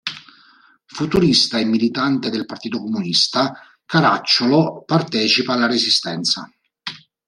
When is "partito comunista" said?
2.47-3.53